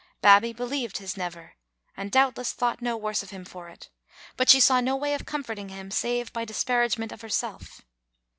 [0.19, 1.53] Babbie believed his" Never,"
[1.95, 3.91] and, doubtless, thought no worse of him for it;
[4.35, 7.83] but she saw no way of comfort ing him save by disparagement of herself.